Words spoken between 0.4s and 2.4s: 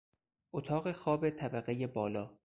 اتاق خواب طبقهی بالا